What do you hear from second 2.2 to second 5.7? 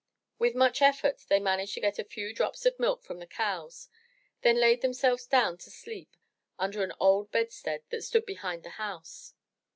drops of milk from the cows, then laid themselves down to